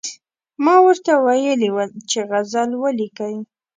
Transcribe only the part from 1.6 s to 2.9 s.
ول چې غزل